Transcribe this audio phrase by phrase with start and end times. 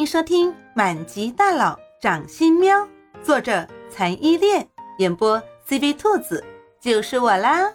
[0.00, 2.74] 迎收听《满级大佬掌心喵》，
[3.22, 4.66] 作者残依恋，
[4.96, 5.38] 演播
[5.68, 6.42] CV 兔子，
[6.80, 7.70] 就是我啦。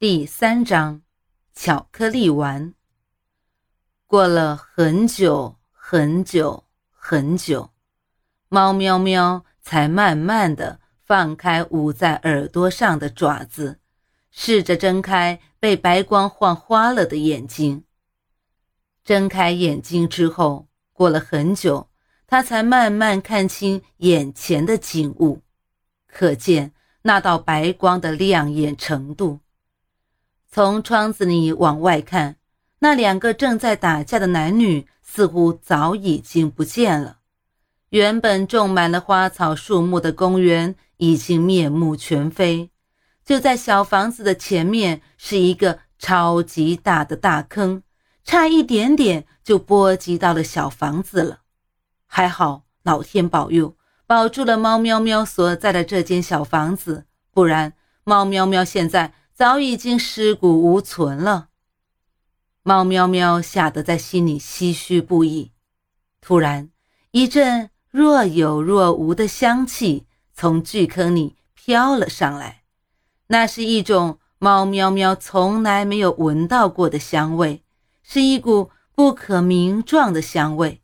[0.00, 1.02] 第三章，
[1.54, 2.74] 巧克力丸。
[4.08, 7.70] 过了很久很久很久，
[8.48, 13.78] 猫喵喵才慢慢的放开捂在耳朵上的爪子。
[14.32, 17.82] 试着睁开被白光晃花了的眼睛。
[19.04, 21.88] 睁开眼睛之后，过了很久，
[22.28, 25.42] 他才慢慢看清眼前的景物，
[26.06, 29.40] 可见那道白光的亮眼程度。
[30.48, 32.36] 从窗子里往外看，
[32.78, 37.18] 那两个正在打架的男女似乎早已经不见了。
[37.88, 42.70] 原本种满了花草树木的公园已经面目全非。
[43.26, 47.82] 就在小房子的前面是一个超级大的大坑，
[48.22, 51.40] 差一点点就波及到了小房子了。
[52.06, 57.72] 还好老天保佑，保住了猫喵喵所在的这间小房子，不然
[58.04, 61.48] 猫喵喵现在早已经尸骨无存了。
[62.62, 65.50] 猫喵喵吓得在心里唏嘘不已。
[66.20, 66.70] 突然，
[67.10, 72.62] 一阵若有若无的香气从巨坑里飘了上来。
[73.28, 77.62] 那是一种猫喵喵从来没有闻到过的香味，
[78.02, 80.82] 是一股不可名状的香味。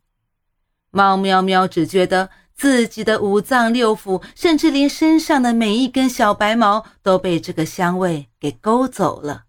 [0.91, 9.45] 猫喵喵只觉得自己的五脏六腑，甚至连身上的每一根小白毛都被这个香味给勾走了。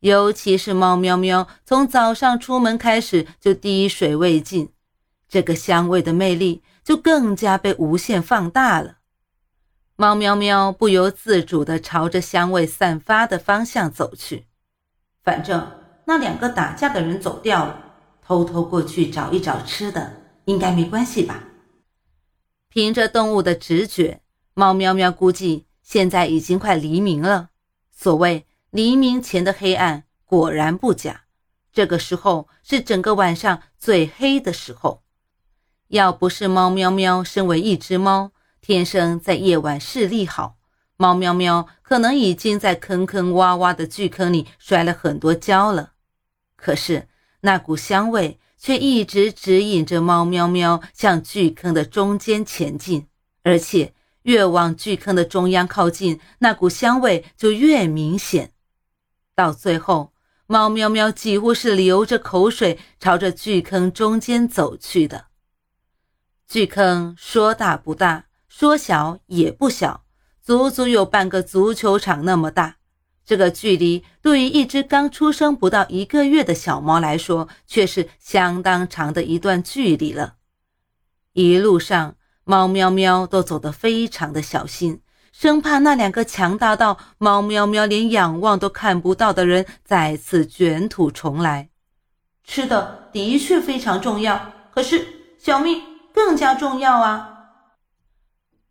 [0.00, 4.70] 尤其是猫喵喵从早上出门开始就滴水未进，
[5.28, 8.98] 这个香味的魅力就更加被无限放大了。
[9.96, 14.46] 猫喵喵不由自主地朝着香味散发的方向走去。
[15.22, 15.70] 反正
[16.06, 20.12] 那两个打架的人走掉了，偷偷过去找一找吃的，
[20.46, 21.44] 应该没关系吧？
[22.68, 24.20] 凭着动物的直觉，
[24.54, 27.50] 猫喵喵估计现在已经快黎明了。
[27.92, 31.22] 所谓黎明前的黑暗，果然不假。
[31.72, 35.04] 这个时候是整个晚上最黑的时候。
[35.88, 38.32] 要不是猫喵喵身为一只猫，
[38.66, 40.56] 天生在夜晚视力好，
[40.96, 45.92] 猫喵喵可能已经在坑坑洼洼的巨坑里摔了很多跤了。
[46.56, 47.06] 可是
[47.42, 53.06] 那股香味却一直指引着猫喵喵向巨坑的中间前进，
[53.42, 53.92] 而且
[54.22, 58.52] 越往巨坑的中央靠近，那股香味就越明显。
[59.34, 60.14] 到最后，
[60.46, 65.26] 猫喵喵几乎是流着口水朝着巨坑中间走去的。
[66.48, 68.24] 巨坑说大不大。
[68.56, 70.04] 说小也不小，
[70.40, 72.76] 足足有半个足球场那么大。
[73.26, 80.34] 这个距离对于一只刚出生不到一个月的小猫来说，却是相当长的一段距离了。
[81.32, 85.00] 一路上，猫喵喵都走得非常的小心，
[85.32, 91.70] 生怕那两个强大到猫喵喵连仰望都看不到的人再次卷土重来。
[92.44, 95.04] 吃的的确非常重要，可是
[95.38, 95.82] 小命
[96.14, 97.32] 更加重要啊！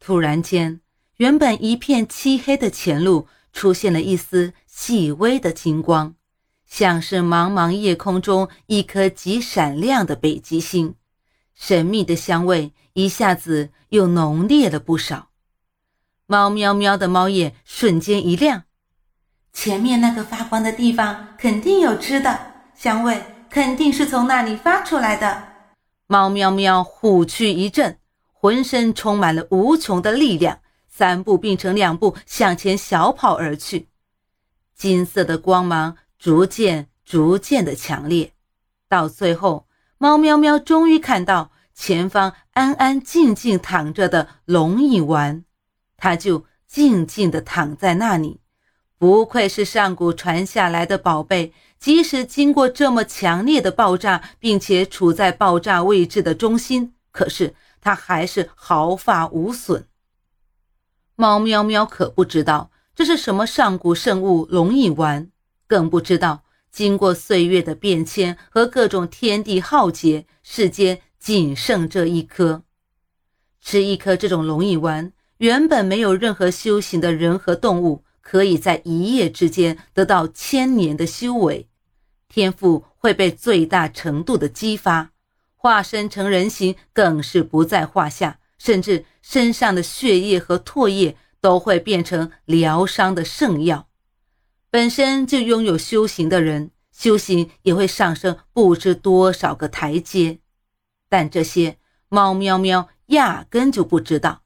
[0.05, 0.81] 突然间，
[1.15, 6.15] 原本一片漆黑的前路出现了一丝细微的金光，
[6.67, 10.95] 像是茫茫夜空中一颗极闪亮的北极星。
[11.55, 15.29] 神秘的香味一下子又浓烈了不少。
[16.25, 18.63] 猫喵喵的猫眼瞬间一亮，
[19.53, 22.37] 前面那个发光的地方肯定有吃的，
[22.75, 25.43] 香味肯定是从那里发出来的。
[26.07, 27.97] 猫喵喵虎躯一震。
[28.43, 30.59] 浑身充满了无穷的力量，
[30.89, 33.87] 三步并成两步向前小跑而去。
[34.75, 38.33] 金色的光芒逐渐、逐渐的强烈，
[38.89, 39.65] 到最后，
[39.97, 45.45] 猫喵喵终于看到前方安安静静躺着的龙影丸，
[45.95, 48.41] 它就静静的躺在那里。
[48.97, 57.55] 不愧是上古传下来的宝贝，即使经过这么强烈的爆炸，并且处在爆炸位置的中心，可是。
[57.83, 59.85] 它还是毫发无损。
[61.15, 65.29] 猫喵喵可不知道这是什么上古圣物龙影丸，
[65.67, 72.63] 更不知道经过岁月的变迁和各种天地浩劫，世间仅剩这一颗。
[73.59, 81.67] 吃一颗这种龙影丸，原本没有任何修行的人和动物，可以在一夜之间得到千年的修为，
[82.29, 85.12] 天赋会被最大程度的激发。
[85.63, 93.87] 化身成人形更是不在话下，甚至身上的血液和唾液都会变成疗伤的圣药。
[94.69, 100.39] 本身就拥有修行的人，修行也会上升不知多少个台阶。
[101.07, 101.77] 但这些
[102.09, 104.41] 猫喵喵压根就不知道，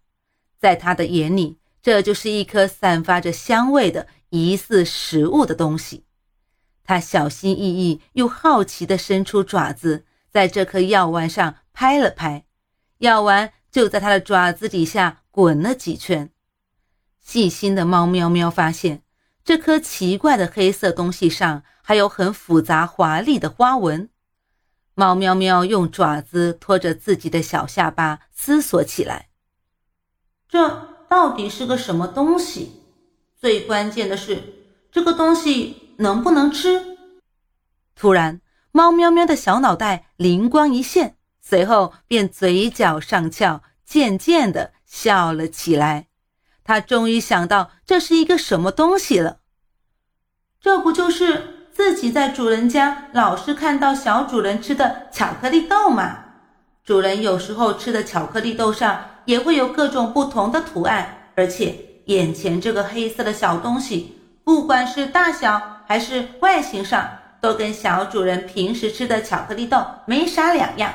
[0.60, 6.04] 在他的眼里，这就是一颗散发着香味的疑似食物的东西。
[6.84, 10.06] 他小心翼翼又好奇地伸出爪子，
[10.38, 12.45] 在这颗药丸上拍了拍，
[13.00, 16.30] 药丸就在它的爪子底下滚了几圈。
[17.19, 19.01] 细心的猫喵喵发现，
[19.44, 24.12] 这颗奇怪的黑色东西上还有很复杂华丽的花纹。
[24.94, 29.30] 猫喵喵用爪子托着自己的小下巴，思索起来：
[30.48, 32.84] 这到底是个什么东西？
[33.36, 34.44] 最关键的是，
[34.92, 36.95] 这个东西能不能吃？
[37.95, 38.39] 突然，
[38.77, 46.06] 猫喵喵的小脑袋灵光一现，随后便嘴角上翘，渐渐地笑了起来。
[46.63, 49.38] 他终于想到这是一个什么东西了，
[50.62, 56.25] 这不就是自己在主人家老是看到小主人吃的巧克力豆吗？
[56.85, 61.75] 主人有时候吃的巧克力豆上也会有各种不同的图案，而且
[62.06, 70.94] 眼前这个黑色的小东西，不管是大小还是外形上，都跟小主人平时吃的巧克力豆没啥两样。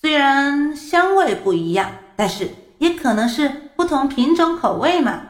[0.00, 3.62] 虽然香味不一样，但是也可能是。
[3.76, 5.22] 不同品种口味嘛，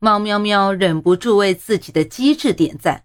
[0.00, 3.04] 猫喵喵忍不住为自己的机智点赞，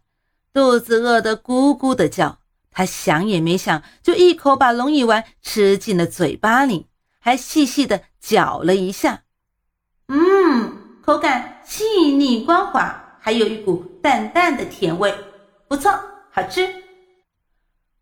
[0.52, 2.40] 肚子饿得咕咕的叫。
[2.72, 6.88] 他想也没想，就一口把龙眼丸吃进了嘴巴里，
[7.22, 9.22] 还细细的嚼了一下。
[10.10, 15.16] 嗯，口感细腻光滑，还有一股淡淡的甜味，
[15.70, 15.98] 不错，
[16.36, 16.68] 好吃。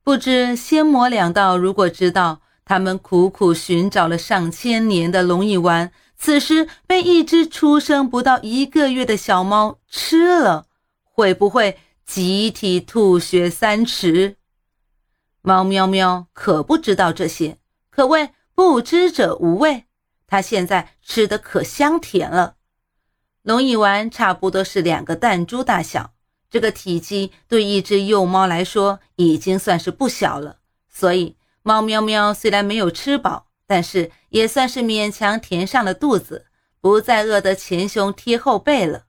[0.03, 5.91] 不知仙魔两道如果知道他们苦苦寻找了上千年的龙眼丸。
[6.17, 10.67] 此时被一只出生不到一个月的小猫吃了，
[11.03, 14.37] 会不会集体吐血三尺？
[15.41, 17.57] 猫喵喵可不知道这些，
[17.89, 19.85] 可谓不知者无畏。
[20.27, 22.57] 它现在吃的可香甜了。
[23.41, 26.13] 龙眼丸差不多是两个弹珠大小，
[26.51, 30.57] 这个体积对一只幼猫来说已经算是不小了。
[30.87, 33.47] 所以猫喵喵虽然没有吃饱。
[33.67, 36.47] 但是也算是勉强填上了肚子，
[36.81, 39.05] 不再饿得前胸贴后背了。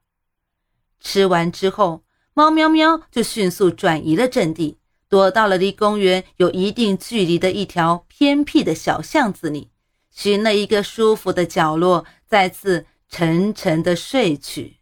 [1.01, 4.77] 吃完之后，猫喵喵就迅速转移了阵地，
[5.09, 9.69] 躲到了离公园有一定距离的一条偏僻的小巷子里，
[10.09, 14.77] 寻了一个舒服的角落，再次沉沉的睡去。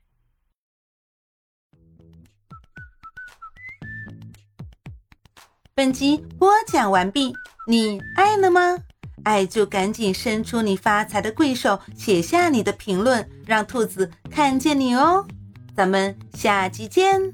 [5.82, 7.34] 本集播讲完毕，
[7.66, 8.78] 你爱了吗？
[9.24, 15.26] 爱就赶紧伸出你发财的贵手，写下你的评论，让兔子看见你哦！
[15.76, 17.34] 咱们下集见。